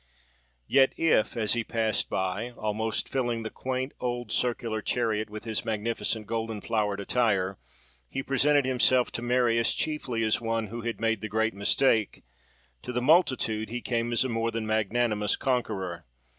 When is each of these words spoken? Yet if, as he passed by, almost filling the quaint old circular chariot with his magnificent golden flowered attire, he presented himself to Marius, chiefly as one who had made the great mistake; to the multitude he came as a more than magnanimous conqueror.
Yet 0.65 0.93
if, 0.97 1.37
as 1.37 1.53
he 1.53 1.63
passed 1.63 2.09
by, 2.09 2.53
almost 2.57 3.07
filling 3.07 3.43
the 3.43 3.51
quaint 3.51 3.93
old 3.99 4.31
circular 4.31 4.81
chariot 4.81 5.29
with 5.29 5.43
his 5.43 5.63
magnificent 5.63 6.25
golden 6.25 6.59
flowered 6.59 6.99
attire, 6.99 7.59
he 8.09 8.23
presented 8.23 8.65
himself 8.65 9.11
to 9.11 9.21
Marius, 9.21 9.75
chiefly 9.75 10.23
as 10.23 10.41
one 10.41 10.69
who 10.69 10.81
had 10.81 10.99
made 10.99 11.21
the 11.21 11.29
great 11.29 11.53
mistake; 11.53 12.23
to 12.81 12.91
the 12.91 12.99
multitude 12.99 13.69
he 13.69 13.79
came 13.79 14.11
as 14.11 14.23
a 14.25 14.29
more 14.29 14.49
than 14.49 14.65
magnanimous 14.65 15.35
conqueror. 15.35 16.07